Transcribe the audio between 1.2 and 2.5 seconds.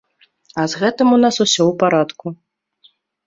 нас усё ў парадку.